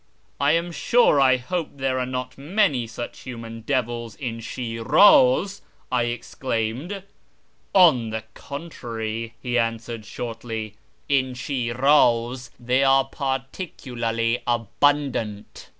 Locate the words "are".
1.99-2.07, 12.83-13.03